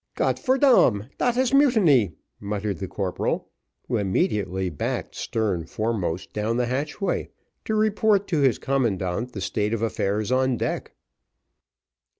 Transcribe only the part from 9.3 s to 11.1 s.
the state of affairs on deck.